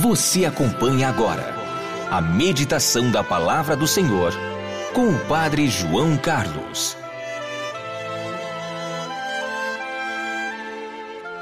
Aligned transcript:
Você 0.00 0.46
acompanha 0.46 1.10
agora 1.10 1.54
a 2.10 2.22
meditação 2.22 3.10
da 3.10 3.22
Palavra 3.22 3.76
do 3.76 3.86
Senhor 3.86 4.32
com 4.94 5.10
o 5.10 5.26
Padre 5.26 5.68
João 5.68 6.16
Carlos. 6.16 6.96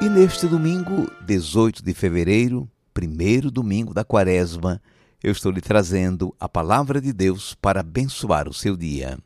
E 0.00 0.08
neste 0.08 0.48
domingo, 0.48 1.08
18 1.24 1.84
de 1.84 1.94
fevereiro, 1.94 2.68
primeiro 2.92 3.48
domingo 3.48 3.94
da 3.94 4.02
quaresma, 4.02 4.82
eu 5.22 5.30
estou 5.30 5.52
lhe 5.52 5.60
trazendo 5.60 6.34
a 6.40 6.48
palavra 6.48 7.00
de 7.00 7.12
Deus 7.12 7.54
para 7.54 7.78
abençoar 7.78 8.48
o 8.48 8.52
seu 8.52 8.76
dia. 8.76 9.18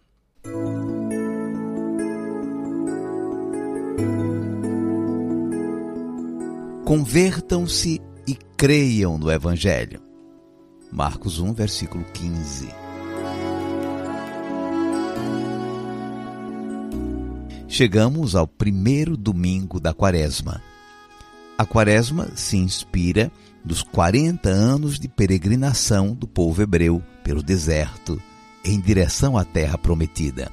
Convertam-se 6.84 7.98
e 8.26 8.34
creiam 8.56 9.18
no 9.18 9.30
Evangelho. 9.30 10.00
Marcos 10.90 11.38
1, 11.38 11.54
versículo 11.54 12.04
15. 12.12 12.68
Chegamos 17.66 18.36
ao 18.36 18.46
primeiro 18.46 19.16
domingo 19.16 19.80
da 19.80 19.94
Quaresma. 19.94 20.62
A 21.56 21.64
Quaresma 21.64 22.28
se 22.34 22.58
inspira 22.58 23.32
dos 23.64 23.82
40 23.82 24.48
anos 24.48 24.98
de 24.98 25.08
peregrinação 25.08 26.14
do 26.14 26.26
povo 26.26 26.60
hebreu 26.60 27.02
pelo 27.24 27.42
deserto 27.42 28.20
em 28.64 28.78
direção 28.80 29.38
à 29.38 29.44
terra 29.44 29.78
prometida. 29.78 30.50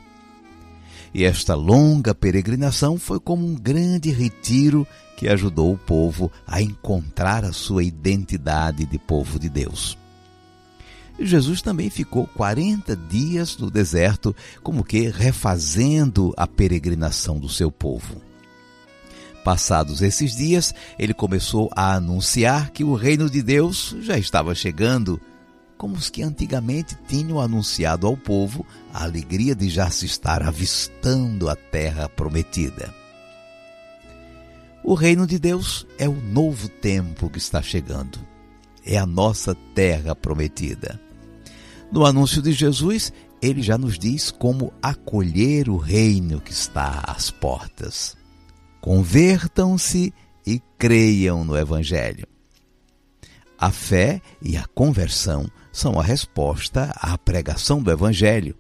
E 1.14 1.24
esta 1.24 1.56
longa 1.56 2.14
peregrinação 2.14 2.98
foi 2.98 3.20
como 3.20 3.46
um 3.46 3.56
grande 3.56 4.12
retiro 4.12 4.88
que 5.18 5.28
ajudou 5.28 5.74
o 5.74 5.78
povo 5.78 6.32
a 6.48 6.62
encontrar 6.62 7.44
a 7.44 7.52
sua 7.52 7.84
identidade 7.84 8.86
de 8.86 8.98
povo 8.98 9.38
de 9.38 9.50
Deus. 9.50 9.98
Jesus 11.20 11.62
também 11.62 11.90
ficou 11.90 12.26
40 12.28 12.96
dias 12.96 13.58
no 13.58 13.70
deserto, 13.70 14.34
como 14.64 14.84
que 14.84 15.10
refazendo 15.10 16.34
a 16.38 16.48
peregrinação 16.48 17.38
do 17.38 17.50
seu 17.50 17.70
povo. 17.70 18.22
Passados 19.44 20.02
esses 20.02 20.36
dias, 20.36 20.74
ele 20.98 21.14
começou 21.14 21.70
a 21.76 21.96
anunciar 21.96 22.72
que 22.72 22.84
o 22.84 22.94
reino 22.94 23.30
de 23.30 23.42
Deus 23.42 23.96
já 24.02 24.18
estava 24.18 24.54
chegando, 24.54 25.20
como 25.80 25.96
os 25.96 26.10
que 26.10 26.22
antigamente 26.22 26.98
tinham 27.08 27.40
anunciado 27.40 28.06
ao 28.06 28.18
povo 28.18 28.66
a 28.94 29.06
alegria 29.06 29.56
de 29.56 29.70
já 29.70 29.90
se 29.90 30.06
estar 30.06 30.44
avistando 30.44 31.50
a 31.50 31.56
terra 31.56 32.10
prometida. 32.10 32.94
O 34.84 34.94
reino 34.94 35.26
de 35.26 35.40
Deus 35.40 35.88
é 35.98 36.08
o 36.08 36.22
novo 36.22 36.68
tempo 36.68 37.30
que 37.30 37.38
está 37.38 37.62
chegando. 37.62 38.20
É 38.86 38.98
a 38.98 39.06
nossa 39.06 39.56
terra 39.74 40.14
prometida. 40.14 41.00
No 41.90 42.06
anúncio 42.06 42.42
de 42.42 42.52
Jesus, 42.52 43.14
ele 43.42 43.62
já 43.62 43.78
nos 43.78 43.98
diz 43.98 44.32
como 44.32 44.74
acolher 44.82 45.70
o 45.70 45.78
reino 45.78 46.42
que 46.42 46.52
está 46.52 47.06
às 47.08 47.32
portas. 47.32 48.18
Convertam-se 48.82 50.14
e 50.46 50.62
creiam 50.78 51.46
no 51.46 51.58
Evangelho. 51.58 52.28
A 53.60 53.72
fé 53.72 54.22
e 54.42 54.56
a 54.56 54.66
conversão 54.68 55.46
são 55.70 56.00
a 56.00 56.04
resposta 56.04 56.96
à 56.96 57.18
pregação 57.18 57.84
do 57.84 57.92
Evangelho, 57.92 58.56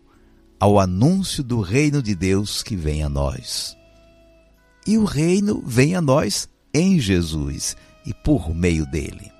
ao 0.60 0.78
anúncio 0.78 1.42
do 1.42 1.62
reino 1.62 2.04
de 2.04 2.14
Deus 2.14 2.62
que 2.62 2.76
vem 2.76 3.02
a 3.02 3.08
nós. 3.08 3.78
E 4.86 4.98
o 4.98 5.06
reino 5.06 5.64
vem 5.66 5.96
a 5.96 6.02
nós 6.02 6.50
em 6.74 7.00
Jesus 7.00 7.78
e 8.06 8.14
por 8.14 8.54
meio 8.54 8.86
dele. 8.86 9.32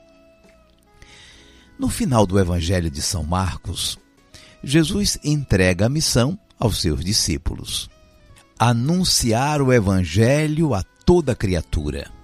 No 1.78 1.90
final 1.90 2.26
do 2.26 2.40
Evangelho 2.40 2.90
de 2.90 3.02
São 3.02 3.24
Marcos, 3.24 4.00
Jesus 4.64 5.18
entrega 5.24 5.88
a 5.88 5.90
missão 5.90 6.40
aos 6.58 6.80
seus 6.80 7.04
discípulos: 7.04 7.90
anunciar 8.58 9.62
o 9.62 9.74
Evangelho 9.74 10.74
a 10.74 10.84
toda 11.06 11.36
criatura. 11.36 12.19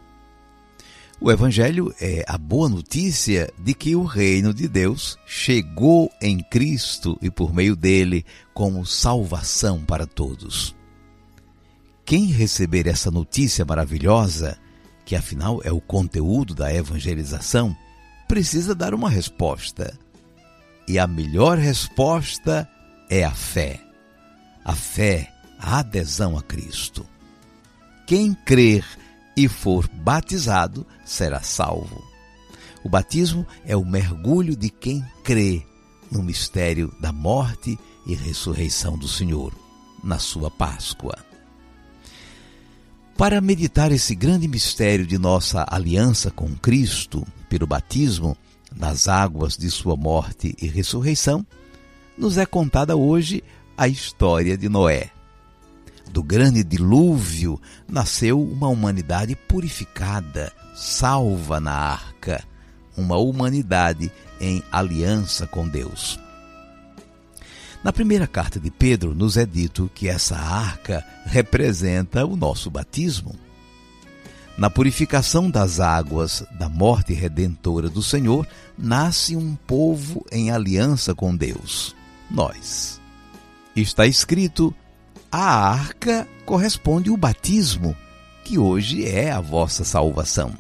O 1.25 1.31
Evangelho 1.31 1.91
é 1.99 2.23
a 2.27 2.37
boa 2.37 2.69
notícia 2.69 3.51
de 3.57 3.73
que 3.73 3.95
o 3.95 4.03
reino 4.03 4.53
de 4.53 4.67
Deus 4.67 5.17
chegou 5.25 6.07
em 6.21 6.37
Cristo 6.37 7.17
e 7.19 7.31
por 7.31 7.51
meio 7.51 7.75
dele 7.75 8.23
como 8.53 8.85
salvação 8.85 9.83
para 9.83 10.05
todos. 10.05 10.75
Quem 12.05 12.27
receber 12.27 12.85
essa 12.85 13.09
notícia 13.09 13.65
maravilhosa, 13.65 14.55
que 15.03 15.15
afinal 15.15 15.61
é 15.63 15.71
o 15.71 15.81
conteúdo 15.81 16.53
da 16.53 16.71
evangelização, 16.71 17.75
precisa 18.27 18.75
dar 18.75 18.93
uma 18.93 19.09
resposta. 19.09 19.97
E 20.87 20.99
a 20.99 21.07
melhor 21.07 21.57
resposta 21.57 22.69
é 23.09 23.23
a 23.23 23.31
fé. 23.31 23.81
A 24.63 24.75
fé, 24.75 25.33
a 25.57 25.79
adesão 25.79 26.37
a 26.37 26.43
Cristo. 26.43 27.03
Quem 28.05 28.35
crer 28.45 28.85
e 29.35 29.47
for 29.47 29.87
batizado 29.89 30.85
será 31.05 31.41
salvo. 31.41 32.03
O 32.83 32.89
batismo 32.89 33.45
é 33.65 33.75
o 33.75 33.83
mergulho 33.85 34.55
de 34.55 34.69
quem 34.69 35.03
crê 35.23 35.63
no 36.11 36.21
mistério 36.21 36.93
da 36.99 37.11
morte 37.11 37.77
e 38.05 38.13
ressurreição 38.13 38.97
do 38.97 39.07
Senhor, 39.07 39.53
na 40.03 40.19
sua 40.19 40.51
Páscoa. 40.51 41.17
Para 43.17 43.41
meditar 43.41 43.91
esse 43.91 44.13
grande 44.13 44.47
mistério 44.47 45.07
de 45.07 45.17
nossa 45.17 45.65
aliança 45.69 46.29
com 46.29 46.53
Cristo, 46.55 47.25
pelo 47.49 47.65
batismo, 47.65 48.37
nas 48.75 49.07
águas 49.07 49.57
de 49.57 49.71
sua 49.71 49.95
morte 49.95 50.55
e 50.61 50.67
ressurreição, 50.67 51.45
nos 52.17 52.37
é 52.37 52.45
contada 52.45 52.95
hoje 52.95 53.43
a 53.77 53.87
história 53.87 54.57
de 54.57 54.69
Noé. 54.69 55.14
Do 56.11 56.23
grande 56.23 56.63
dilúvio 56.63 57.59
nasceu 57.87 58.41
uma 58.41 58.67
humanidade 58.67 59.35
purificada, 59.35 60.51
salva 60.75 61.59
na 61.59 61.73
arca, 61.73 62.43
uma 62.95 63.17
humanidade 63.17 64.11
em 64.39 64.63
aliança 64.71 65.45
com 65.47 65.67
Deus. 65.67 66.19
Na 67.83 67.93
primeira 67.93 68.25
carta 68.25 68.59
de 68.59 68.71
Pedro, 68.71 69.13
nos 69.13 69.37
é 69.37 69.45
dito 69.45 69.91
que 69.93 70.07
essa 70.07 70.35
arca 70.35 71.05
representa 71.25 72.25
o 72.25 72.35
nosso 72.35 72.71
batismo. 72.71 73.35
Na 74.57 74.69
purificação 74.69 75.51
das 75.51 75.79
águas 75.79 76.43
da 76.57 76.69
morte 76.69 77.13
redentora 77.13 77.89
do 77.89 78.01
Senhor, 78.01 78.47
nasce 78.77 79.35
um 79.35 79.53
povo 79.53 80.25
em 80.31 80.49
aliança 80.49 81.13
com 81.13 81.35
Deus, 81.35 81.95
nós. 82.31 82.99
Está 83.75 84.07
escrito: 84.07 84.73
a 85.37 85.69
arca 85.69 86.25
corresponde 86.45 87.09
ao 87.09 87.17
batismo, 87.17 87.93
que 88.45 88.57
hoje 88.57 89.05
é 89.05 89.31
a 89.31 89.41
vossa 89.41 89.83
salvação. 89.83 90.53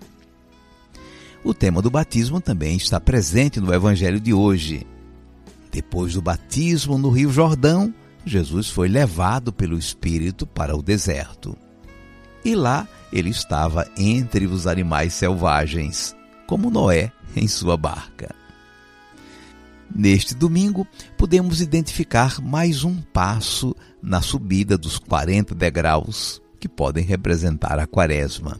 O 1.45 1.53
tema 1.53 1.81
do 1.81 1.89
batismo 1.89 2.41
também 2.41 2.75
está 2.75 2.99
presente 2.99 3.61
no 3.61 3.73
Evangelho 3.73 4.19
de 4.19 4.33
hoje. 4.33 4.85
Depois 5.71 6.15
do 6.15 6.21
batismo 6.21 6.97
no 6.97 7.09
Rio 7.09 7.31
Jordão, 7.31 7.93
Jesus 8.25 8.69
foi 8.69 8.89
levado 8.89 9.53
pelo 9.53 9.77
Espírito 9.77 10.45
para 10.45 10.75
o 10.75 10.83
deserto. 10.83 11.57
E 12.43 12.53
lá 12.53 12.85
ele 13.13 13.29
estava 13.29 13.89
entre 13.97 14.45
os 14.45 14.67
animais 14.67 15.13
selvagens, 15.13 16.13
como 16.47 16.69
Noé 16.69 17.13
em 17.33 17.47
sua 17.47 17.77
barca. 17.77 18.34
Neste 19.97 20.35
domingo, 20.35 20.85
podemos 21.17 21.61
identificar 21.61 22.41
mais 22.41 22.83
um 22.83 22.97
passo 22.97 23.73
na 24.03 24.21
subida 24.21 24.77
dos 24.77 24.99
40 24.99 25.55
degraus 25.55 26.41
que 26.59 26.67
podem 26.67 27.01
representar 27.01 27.79
a 27.79 27.87
Quaresma. 27.87 28.59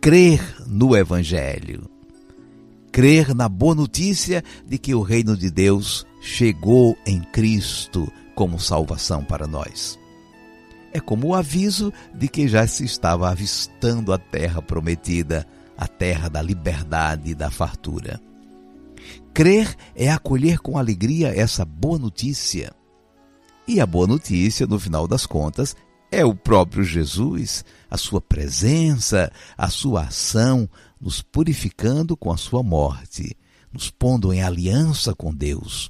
Crer 0.00 0.40
no 0.66 0.96
Evangelho. 0.96 1.90
Crer 2.90 3.34
na 3.34 3.46
boa 3.46 3.74
notícia 3.74 4.42
de 4.66 4.78
que 4.78 4.94
o 4.94 5.02
reino 5.02 5.36
de 5.36 5.50
Deus 5.50 6.06
chegou 6.18 6.96
em 7.04 7.20
Cristo 7.20 8.10
como 8.34 8.58
salvação 8.58 9.22
para 9.22 9.46
nós. 9.46 9.98
É 10.94 10.98
como 10.98 11.28
o 11.28 11.34
aviso 11.34 11.92
de 12.14 12.26
que 12.26 12.48
já 12.48 12.66
se 12.66 12.86
estava 12.86 13.28
avistando 13.28 14.14
a 14.14 14.18
terra 14.18 14.62
prometida, 14.62 15.46
a 15.76 15.86
terra 15.86 16.30
da 16.30 16.40
liberdade 16.40 17.32
e 17.32 17.34
da 17.34 17.50
fartura. 17.50 18.18
Crer 19.38 19.76
é 19.94 20.10
acolher 20.10 20.58
com 20.58 20.76
alegria 20.76 21.28
essa 21.28 21.64
boa 21.64 21.96
notícia. 21.96 22.74
E 23.68 23.80
a 23.80 23.86
boa 23.86 24.04
notícia, 24.04 24.66
no 24.66 24.80
final 24.80 25.06
das 25.06 25.26
contas, 25.26 25.76
é 26.10 26.24
o 26.24 26.34
próprio 26.34 26.82
Jesus, 26.82 27.64
a 27.88 27.96
sua 27.96 28.20
presença, 28.20 29.30
a 29.56 29.68
sua 29.68 30.06
ação, 30.06 30.68
nos 31.00 31.22
purificando 31.22 32.16
com 32.16 32.32
a 32.32 32.36
sua 32.36 32.64
morte, 32.64 33.36
nos 33.72 33.90
pondo 33.90 34.32
em 34.32 34.42
aliança 34.42 35.14
com 35.14 35.32
Deus 35.32 35.88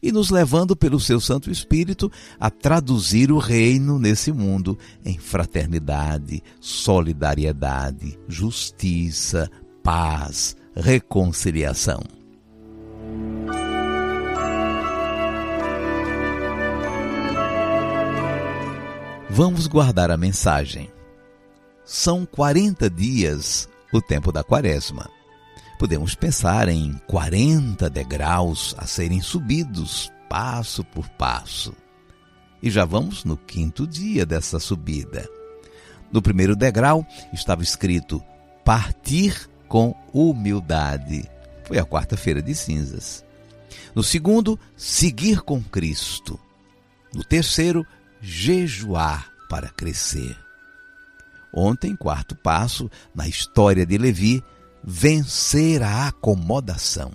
e 0.00 0.12
nos 0.12 0.30
levando 0.30 0.76
pelo 0.76 1.00
seu 1.00 1.18
Santo 1.18 1.50
Espírito 1.50 2.08
a 2.38 2.50
traduzir 2.50 3.32
o 3.32 3.38
reino 3.38 3.98
nesse 3.98 4.30
mundo 4.30 4.78
em 5.04 5.18
fraternidade, 5.18 6.40
solidariedade, 6.60 8.16
justiça, 8.28 9.50
paz, 9.82 10.56
reconciliação. 10.72 12.15
Vamos 19.36 19.66
guardar 19.66 20.10
a 20.10 20.16
mensagem. 20.16 20.90
São 21.84 22.24
40 22.24 22.88
dias 22.88 23.68
o 23.92 24.00
tempo 24.00 24.32
da 24.32 24.42
quaresma. 24.42 25.10
Podemos 25.78 26.14
pensar 26.14 26.70
em 26.70 26.98
40 27.06 27.90
degraus 27.90 28.74
a 28.78 28.86
serem 28.86 29.20
subidos 29.20 30.10
passo 30.26 30.82
por 30.82 31.06
passo. 31.10 31.74
E 32.62 32.70
já 32.70 32.86
vamos 32.86 33.24
no 33.24 33.36
quinto 33.36 33.86
dia 33.86 34.24
dessa 34.24 34.58
subida. 34.58 35.28
No 36.10 36.22
primeiro 36.22 36.56
degrau 36.56 37.06
estava 37.30 37.62
escrito 37.62 38.24
partir 38.64 39.50
com 39.68 39.94
humildade. 40.14 41.28
Foi 41.64 41.76
a 41.76 41.84
quarta-feira 41.84 42.40
de 42.40 42.54
cinzas. 42.54 43.22
No 43.94 44.02
segundo, 44.02 44.58
seguir 44.74 45.42
com 45.42 45.62
Cristo. 45.62 46.40
No 47.14 47.22
terceiro, 47.22 47.84
jejuar 48.20 49.30
para 49.48 49.68
crescer. 49.68 50.36
Ontem, 51.52 51.96
quarto 51.96 52.36
passo, 52.36 52.90
na 53.14 53.26
história 53.26 53.86
de 53.86 53.96
Levi, 53.96 54.42
vencer 54.84 55.82
a 55.82 56.08
acomodação. 56.08 57.12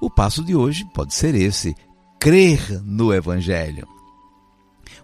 O 0.00 0.10
passo 0.10 0.44
de 0.44 0.54
hoje 0.54 0.84
pode 0.94 1.14
ser 1.14 1.34
esse: 1.34 1.74
crer 2.20 2.82
no 2.82 3.12
Evangelho. 3.12 3.86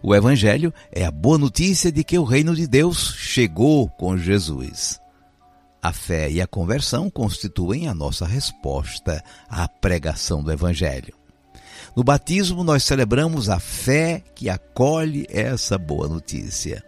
O 0.03 0.15
Evangelho 0.15 0.73
é 0.93 1.05
a 1.05 1.11
boa 1.11 1.39
notícia 1.39 1.91
de 1.91 2.05
que 2.05 2.19
o 2.19 2.25
reino 2.25 2.55
de 2.55 2.67
Deus 2.67 3.15
chegou 3.17 3.89
com 3.89 4.17
Jesus. 4.17 5.01
A 5.83 5.93
fé 5.93 6.31
e 6.31 6.41
a 6.41 6.47
conversão 6.47 7.09
constituem 7.09 7.89
a 7.89 7.95
nossa 7.95 8.27
resposta 8.27 9.23
à 9.49 9.69
pregação 9.69 10.43
do 10.43 10.51
Evangelho. 10.51 11.24
No 11.97 12.03
batismo, 12.05 12.65
nós 12.65 12.85
celebramos 12.85 13.49
a 13.49 13.59
fé 13.59 14.23
que 14.35 14.49
acolhe 14.49 15.27
essa 15.29 15.79
boa 15.79 16.09
notícia. 16.09 16.85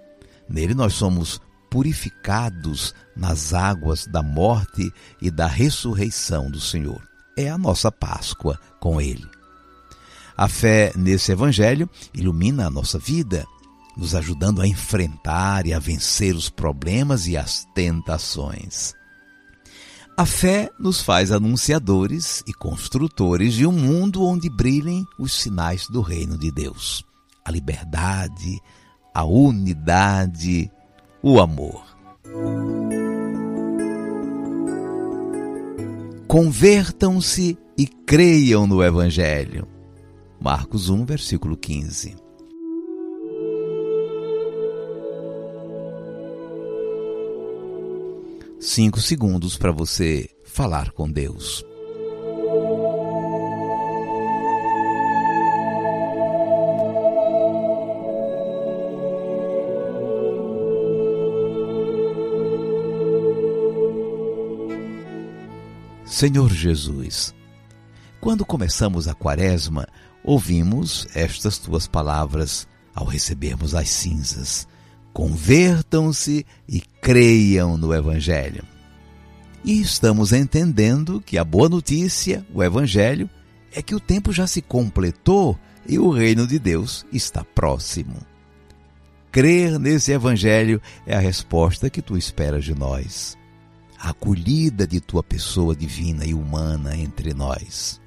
Nele, 0.48 0.74
nós 0.74 0.94
somos 0.94 1.40
purificados 1.70 2.94
nas 3.16 3.52
águas 3.52 4.06
da 4.06 4.22
morte 4.22 4.90
e 5.20 5.30
da 5.30 5.46
ressurreição 5.46 6.50
do 6.50 6.60
Senhor. 6.60 7.02
É 7.36 7.50
a 7.50 7.58
nossa 7.58 7.90
Páscoa 7.92 8.58
com 8.80 9.00
Ele. 9.00 9.26
A 10.36 10.48
fé 10.48 10.92
nesse 10.96 11.32
Evangelho 11.32 11.88
ilumina 12.14 12.66
a 12.66 12.70
nossa 12.70 12.98
vida, 12.98 13.46
nos 13.96 14.14
ajudando 14.14 14.60
a 14.60 14.66
enfrentar 14.66 15.66
e 15.66 15.72
a 15.72 15.78
vencer 15.78 16.34
os 16.34 16.50
problemas 16.50 17.26
e 17.26 17.36
as 17.36 17.66
tentações. 17.74 18.94
A 20.18 20.24
fé 20.24 20.70
nos 20.78 21.02
faz 21.02 21.30
anunciadores 21.30 22.42
e 22.46 22.54
construtores 22.54 23.52
de 23.52 23.66
um 23.66 23.72
mundo 23.72 24.24
onde 24.24 24.48
brilhem 24.48 25.06
os 25.18 25.34
sinais 25.34 25.86
do 25.88 26.00
reino 26.00 26.38
de 26.38 26.50
Deus: 26.50 27.04
a 27.44 27.50
liberdade, 27.50 28.58
a 29.14 29.24
unidade, 29.24 30.72
o 31.22 31.38
amor. 31.38 31.84
Convertam-se 36.26 37.58
e 37.76 37.86
creiam 37.86 38.66
no 38.66 38.82
Evangelho. 38.82 39.68
Marcos 40.40 40.88
1, 40.88 41.04
versículo 41.04 41.58
15. 41.58 42.25
Cinco 48.58 49.00
segundos 49.00 49.56
para 49.56 49.70
você 49.70 50.30
falar 50.44 50.90
com 50.92 51.10
Deus. 51.10 51.62
Senhor 66.06 66.50
Jesus, 66.50 67.34
quando 68.20 68.46
começamos 68.46 69.06
a 69.06 69.14
quaresma, 69.14 69.86
ouvimos 70.24 71.06
estas 71.14 71.58
tuas 71.58 71.86
palavras 71.86 72.66
ao 72.94 73.04
recebermos 73.04 73.74
as 73.74 73.90
cinzas. 73.90 74.66
Convertam-se 75.16 76.44
e 76.68 76.82
creiam 77.00 77.78
no 77.78 77.94
Evangelho. 77.94 78.62
E 79.64 79.80
estamos 79.80 80.30
entendendo 80.30 81.22
que 81.24 81.38
a 81.38 81.42
boa 81.42 81.70
notícia, 81.70 82.46
o 82.52 82.62
Evangelho, 82.62 83.26
é 83.72 83.80
que 83.80 83.94
o 83.94 83.98
tempo 83.98 84.30
já 84.30 84.46
se 84.46 84.60
completou 84.60 85.58
e 85.88 85.98
o 85.98 86.10
reino 86.10 86.46
de 86.46 86.58
Deus 86.58 87.06
está 87.10 87.42
próximo. 87.42 88.16
Crer 89.32 89.78
nesse 89.78 90.12
Evangelho 90.12 90.82
é 91.06 91.16
a 91.16 91.18
resposta 91.18 91.88
que 91.88 92.02
tu 92.02 92.18
esperas 92.18 92.62
de 92.62 92.74
nós 92.74 93.38
a 93.98 94.10
acolhida 94.10 94.86
de 94.86 95.00
tua 95.00 95.22
pessoa 95.22 95.74
divina 95.74 96.26
e 96.26 96.34
humana 96.34 96.94
entre 96.94 97.32
nós. 97.32 98.02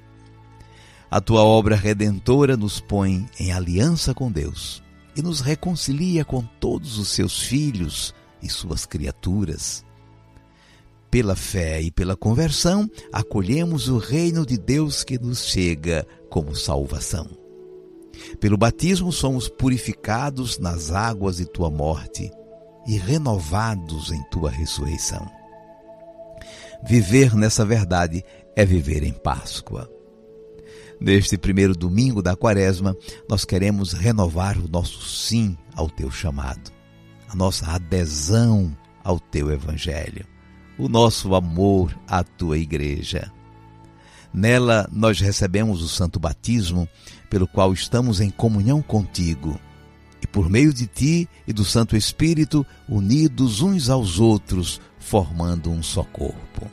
A 1.10 1.20
tua 1.20 1.42
obra 1.42 1.74
redentora 1.74 2.56
nos 2.56 2.78
põe 2.78 3.26
em 3.36 3.50
aliança 3.50 4.14
com 4.14 4.30
Deus 4.30 4.80
e 5.16 5.22
nos 5.22 5.40
reconcilia 5.40 6.24
com 6.24 6.42
todos 6.60 6.98
os 6.98 7.08
seus 7.08 7.42
filhos 7.42 8.14
e 8.42 8.48
suas 8.48 8.86
criaturas. 8.86 9.84
Pela 11.10 11.34
fé 11.34 11.80
e 11.80 11.90
pela 11.90 12.16
conversão, 12.16 12.88
acolhemos 13.12 13.88
o 13.88 13.98
reino 13.98 14.46
de 14.46 14.56
Deus 14.56 15.02
que 15.02 15.18
nos 15.18 15.46
chega 15.46 16.06
como 16.28 16.54
salvação. 16.54 17.28
Pelo 18.38 18.56
batismo, 18.56 19.10
somos 19.12 19.48
purificados 19.48 20.58
nas 20.58 20.92
águas 20.92 21.38
de 21.38 21.46
tua 21.46 21.70
morte 21.70 22.30
e 22.86 22.96
renovados 22.96 24.12
em 24.12 24.22
tua 24.30 24.50
ressurreição. 24.50 25.28
Viver 26.86 27.34
nessa 27.34 27.64
verdade 27.64 28.24
é 28.56 28.64
viver 28.64 29.02
em 29.02 29.12
Páscoa. 29.12 29.90
Neste 31.00 31.38
primeiro 31.38 31.74
domingo 31.74 32.20
da 32.20 32.36
Quaresma, 32.36 32.94
nós 33.26 33.46
queremos 33.46 33.94
renovar 33.94 34.58
o 34.58 34.68
nosso 34.68 35.08
sim 35.08 35.56
ao 35.74 35.88
teu 35.88 36.10
chamado, 36.10 36.70
a 37.26 37.34
nossa 37.34 37.66
adesão 37.70 38.76
ao 39.02 39.18
teu 39.18 39.50
evangelho, 39.50 40.26
o 40.76 40.90
nosso 40.90 41.34
amor 41.34 41.98
à 42.06 42.22
tua 42.22 42.58
igreja. 42.58 43.32
Nela 44.32 44.86
nós 44.92 45.18
recebemos 45.20 45.82
o 45.82 45.88
santo 45.88 46.20
batismo, 46.20 46.86
pelo 47.30 47.48
qual 47.48 47.72
estamos 47.72 48.20
em 48.20 48.28
comunhão 48.28 48.82
contigo, 48.82 49.58
e 50.20 50.26
por 50.26 50.50
meio 50.50 50.70
de 50.70 50.86
ti 50.86 51.26
e 51.48 51.52
do 51.52 51.64
Santo 51.64 51.96
Espírito, 51.96 52.64
unidos 52.86 53.62
uns 53.62 53.88
aos 53.88 54.20
outros, 54.20 54.78
formando 54.98 55.70
um 55.70 55.82
só 55.82 56.04
corpo. 56.04 56.70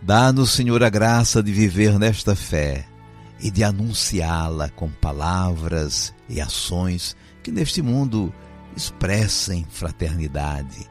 Dá-nos, 0.00 0.52
Senhor, 0.52 0.84
a 0.84 0.88
graça 0.88 1.42
de 1.42 1.52
viver 1.52 1.98
nesta 1.98 2.36
fé 2.36 2.93
e 3.40 3.50
de 3.50 3.64
anunciá-la 3.64 4.68
com 4.70 4.90
palavras 4.90 6.14
e 6.28 6.40
ações 6.40 7.16
que 7.42 7.50
neste 7.50 7.82
mundo 7.82 8.32
expressem 8.76 9.66
fraternidade, 9.68 10.88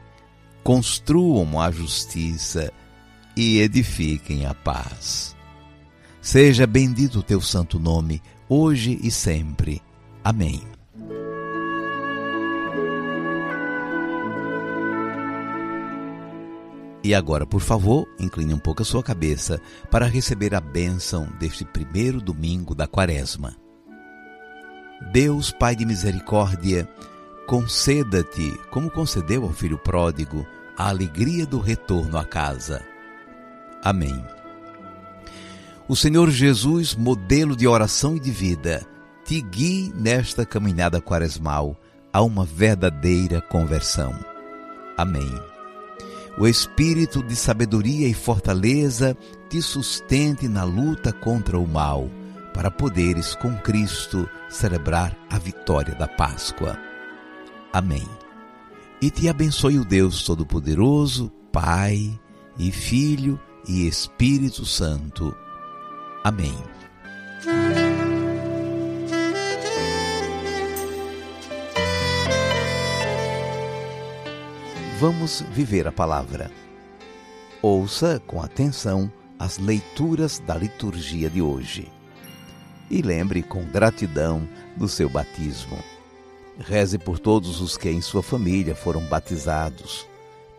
construam 0.62 1.60
a 1.60 1.70
justiça 1.70 2.72
e 3.36 3.58
edifiquem 3.58 4.46
a 4.46 4.54
paz. 4.54 5.34
Seja 6.20 6.66
bendito 6.66 7.18
o 7.18 7.22
teu 7.22 7.40
santo 7.40 7.78
nome, 7.78 8.22
hoje 8.48 8.98
e 9.02 9.10
sempre. 9.10 9.82
Amém. 10.22 10.73
E 17.04 17.14
agora, 17.14 17.44
por 17.44 17.60
favor, 17.60 18.08
incline 18.18 18.54
um 18.54 18.58
pouco 18.58 18.80
a 18.80 18.84
sua 18.84 19.02
cabeça 19.02 19.60
para 19.90 20.06
receber 20.06 20.54
a 20.54 20.60
bênção 20.60 21.28
deste 21.38 21.62
primeiro 21.62 22.18
domingo 22.18 22.74
da 22.74 22.86
Quaresma. 22.86 23.54
Deus, 25.12 25.52
Pai 25.52 25.76
de 25.76 25.84
misericórdia, 25.84 26.88
conceda-te, 27.46 28.58
como 28.70 28.90
concedeu 28.90 29.44
ao 29.44 29.52
filho 29.52 29.76
pródigo, 29.76 30.46
a 30.78 30.88
alegria 30.88 31.44
do 31.44 31.60
retorno 31.60 32.16
à 32.16 32.24
casa. 32.24 32.82
Amém. 33.82 34.24
O 35.86 35.94
Senhor 35.94 36.30
Jesus, 36.30 36.94
modelo 36.94 37.54
de 37.54 37.68
oração 37.68 38.16
e 38.16 38.20
de 38.20 38.30
vida, 38.30 38.82
te 39.26 39.42
guie 39.42 39.92
nesta 39.94 40.46
caminhada 40.46 41.02
quaresmal 41.02 41.76
a 42.10 42.22
uma 42.22 42.46
verdadeira 42.46 43.42
conversão. 43.42 44.18
Amém. 44.96 45.53
O 46.36 46.46
espírito 46.48 47.22
de 47.22 47.36
sabedoria 47.36 48.08
e 48.08 48.14
fortaleza 48.14 49.16
te 49.48 49.62
sustente 49.62 50.48
na 50.48 50.64
luta 50.64 51.12
contra 51.12 51.58
o 51.58 51.66
mal, 51.66 52.10
para 52.52 52.70
poderes 52.70 53.34
com 53.36 53.56
Cristo 53.58 54.28
celebrar 54.48 55.16
a 55.30 55.38
vitória 55.38 55.94
da 55.94 56.08
Páscoa. 56.08 56.76
Amém. 57.72 58.06
E 59.00 59.10
te 59.10 59.28
abençoe 59.28 59.78
o 59.78 59.84
Deus 59.84 60.24
Todo-Poderoso, 60.24 61.30
Pai 61.52 62.18
e 62.58 62.72
Filho 62.72 63.38
e 63.68 63.86
Espírito 63.86 64.64
Santo. 64.64 65.34
Amém. 66.24 66.56
Vamos 75.00 75.42
viver 75.50 75.88
a 75.88 75.92
palavra. 75.92 76.52
Ouça 77.60 78.22
com 78.28 78.40
atenção 78.40 79.10
as 79.36 79.58
leituras 79.58 80.38
da 80.38 80.54
liturgia 80.54 81.28
de 81.28 81.42
hoje. 81.42 81.90
E 82.88 83.02
lembre 83.02 83.42
com 83.42 83.64
gratidão 83.64 84.48
do 84.76 84.86
seu 84.86 85.08
batismo. 85.08 85.76
Reze 86.60 86.96
por 86.96 87.18
todos 87.18 87.60
os 87.60 87.76
que 87.76 87.90
em 87.90 88.00
sua 88.00 88.22
família 88.22 88.76
foram 88.76 89.00
batizados. 89.06 90.06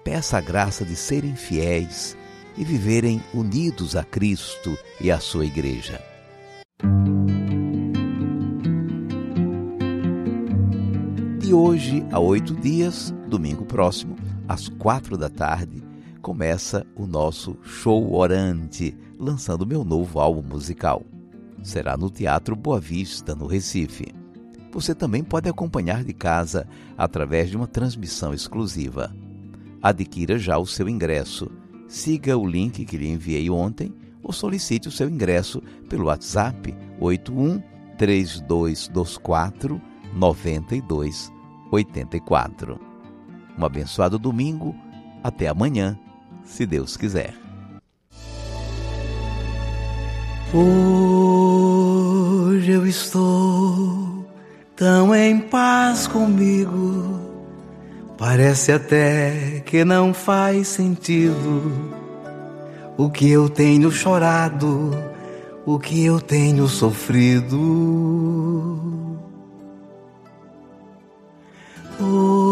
Peça 0.04 0.38
a 0.38 0.42
graça 0.42 0.84
de 0.84 0.98
serem 0.98 1.34
fiéis 1.34 2.18
e 2.58 2.66
viverem 2.66 3.24
unidos 3.34 3.96
a 3.96 4.04
Cristo 4.04 4.78
e 5.00 5.12
à 5.12 5.20
sua 5.20 5.46
Igreja. 5.46 6.04
De 11.40 11.54
hoje 11.54 12.06
a 12.12 12.20
oito 12.20 12.54
dias, 12.56 13.14
domingo 13.28 13.66
próximo, 13.66 14.25
às 14.48 14.70
quatro 14.70 15.18
da 15.18 15.30
tarde, 15.30 15.84
começa 16.22 16.86
o 16.96 17.06
nosso 17.06 17.58
show 17.64 18.14
orante, 18.14 18.98
lançando 19.20 19.66
meu 19.66 19.84
novo 19.84 20.20
álbum 20.20 20.42
musical. 20.42 21.04
Será 21.64 21.98
no 21.98 22.10
Teatro 22.10 22.56
Boa 22.56 22.80
Vista, 22.80 23.36
no 23.36 23.48
Recife. 23.48 24.14
Você 24.72 24.94
também 24.94 25.24
pode 25.24 25.50
acompanhar 25.50 26.04
de 26.04 26.14
casa 26.14 26.68
através 26.98 27.50
de 27.50 27.58
uma 27.58 27.68
transmissão 27.68 28.34
exclusiva. 28.34 29.16
Adquira 29.82 30.38
já 30.38 30.58
o 30.58 30.66
seu 30.66 30.90
ingresso. 30.90 31.50
Siga 31.88 32.38
o 32.38 32.46
link 32.46 32.84
que 32.86 32.98
lhe 32.98 33.08
enviei 33.08 33.50
ontem 33.50 33.94
ou 34.22 34.34
solicite 34.34 34.88
o 34.88 34.92
seu 34.92 35.08
ingresso 35.08 35.62
pelo 35.88 36.06
WhatsApp 36.06 36.76
81 37.00 37.62
3224 37.98 39.82
9284. 40.14 42.85
Um 43.58 43.66
abençoado 43.66 44.20
domingo. 44.20 44.76
Até 45.24 45.48
amanhã, 45.48 45.98
se 46.44 46.66
Deus 46.66 46.98
quiser. 46.98 47.34
Hoje 50.54 50.72
eu 52.72 52.86
estou 52.86 54.26
tão 54.76 55.16
em 55.16 55.40
paz 55.40 56.06
comigo. 56.08 57.20
Parece 58.18 58.72
até 58.72 59.62
que 59.66 59.84
não 59.84 60.14
faz 60.14 60.68
sentido 60.70 61.92
o 62.98 63.10
que 63.10 63.30
eu 63.30 63.50
tenho 63.50 63.92
chorado, 63.92 64.92
o 65.66 65.78
que 65.80 66.06
eu 66.06 66.22
tenho 66.22 66.68
sofrido. 66.68 67.60
Hoje 72.00 72.45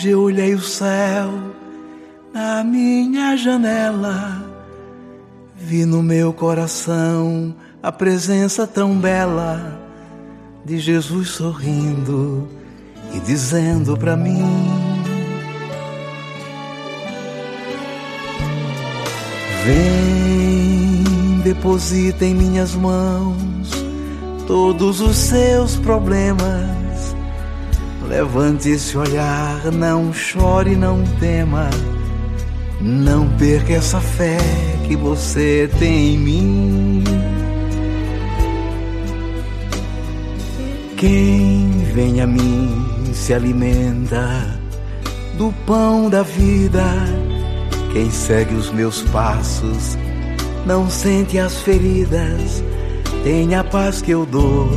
eu 0.00 0.20
olhei 0.22 0.54
o 0.54 0.60
céu 0.60 1.30
na 2.32 2.64
minha 2.64 3.36
janela, 3.36 4.42
vi 5.54 5.84
no 5.84 6.02
meu 6.02 6.32
coração 6.32 7.54
a 7.82 7.92
presença 7.92 8.66
tão 8.66 8.96
bela 8.98 9.78
de 10.64 10.78
Jesus 10.78 11.28
sorrindo 11.28 12.48
e 13.12 13.20
dizendo 13.20 13.96
para 13.96 14.16
mim: 14.16 14.42
Vem, 19.66 21.40
deposita 21.44 22.24
em 22.24 22.34
minhas 22.34 22.74
mãos 22.74 23.70
todos 24.46 25.00
os 25.00 25.16
seus 25.16 25.76
problemas. 25.76 26.81
Levante 28.08 28.70
esse 28.70 28.96
olhar, 28.96 29.70
não 29.72 30.12
chore, 30.12 30.76
não 30.76 31.02
tema. 31.18 31.70
Não 32.80 33.28
perca 33.36 33.74
essa 33.74 34.00
fé 34.00 34.38
que 34.86 34.96
você 34.96 35.70
tem 35.78 36.14
em 36.14 36.18
mim. 36.18 37.04
Quem 40.96 41.70
vem 41.94 42.20
a 42.20 42.26
mim 42.26 43.12
se 43.12 43.32
alimenta 43.34 44.60
do 45.36 45.52
pão 45.66 46.08
da 46.10 46.22
vida. 46.22 46.84
Quem 47.92 48.10
segue 48.10 48.54
os 48.54 48.70
meus 48.70 49.02
passos 49.02 49.98
não 50.66 50.88
sente 50.88 51.38
as 51.38 51.60
feridas, 51.60 52.62
tem 53.24 53.54
a 53.54 53.64
paz 53.64 54.00
que 54.00 54.12
eu 54.12 54.24
dou, 54.24 54.68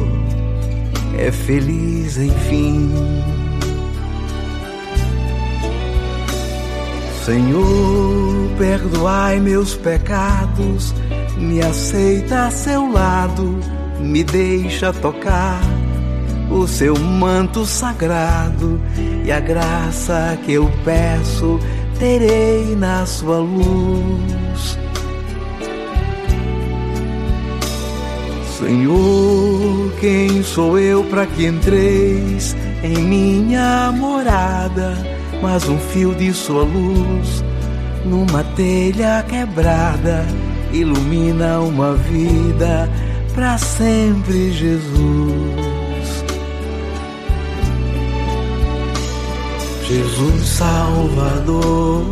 é 1.18 1.32
feliz 1.32 2.18
enfim. 2.18 2.92
Senhor, 7.26 8.50
perdoai 8.58 9.40
meus 9.40 9.76
pecados, 9.76 10.94
me 11.38 11.60
aceita 11.60 12.46
a 12.46 12.52
seu 12.52 12.92
lado, 12.92 13.58
me 14.00 14.24
deixa 14.24 14.94
tocar 14.94 15.60
o 16.52 16.68
seu 16.68 16.96
manto 17.00 17.66
sagrado 17.66 18.80
e 19.26 19.32
a 19.32 19.40
graça 19.40 20.38
que 20.46 20.54
eu 20.54 20.72
peço 20.84 21.60
terei 21.98 22.76
na 22.76 23.06
sua 23.06 23.40
luz. 23.40 24.85
Senhor, 28.60 29.92
quem 30.00 30.42
sou 30.42 30.80
eu 30.80 31.04
para 31.04 31.26
que 31.26 31.46
entreis 31.46 32.56
em 32.84 32.98
minha 32.98 33.92
morada? 33.92 34.94
Mas 35.42 35.68
um 35.68 35.78
fio 35.78 36.16
de 36.16 36.34
sua 36.34 36.64
luz 36.64 37.44
numa 38.06 38.44
telha 38.56 39.26
quebrada 39.28 40.26
ilumina 40.72 41.60
uma 41.60 41.96
vida 41.96 42.90
para 43.34 43.58
sempre, 43.58 44.52
Jesus. 44.52 46.26
Jesus 49.88 50.46
Salvador, 50.48 52.04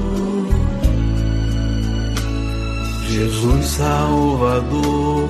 Jesus 3.08 3.66
Salvador, 3.66 5.30